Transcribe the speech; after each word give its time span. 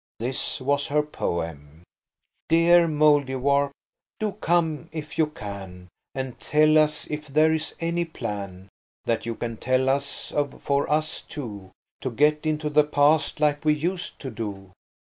This 0.19 0.59
was 0.59 0.87
her 0.87 1.03
poem– 1.03 1.83
"Dear 2.49 2.87
Mouldiwarp, 2.87 3.69
do 4.19 4.31
come 4.31 4.89
if 4.91 5.15
you 5.19 5.27
can, 5.27 5.89
And 6.15 6.39
tell 6.39 6.79
us 6.79 7.05
if 7.05 7.27
there 7.27 7.53
is 7.53 7.75
any 7.79 8.05
plan 8.05 8.69
That 9.05 9.27
you 9.27 9.35
can 9.35 9.57
tell 9.57 9.89
us 9.89 10.31
of 10.31 10.59
for 10.63 10.91
us 10.91 11.21
two 11.21 11.69
To 11.99 12.09
get 12.09 12.47
into 12.47 12.67
the 12.71 12.83
past 12.83 13.39
like 13.39 13.63
we 13.63 13.75
used 13.75 14.17
to 14.21 14.31
do. 14.31 14.71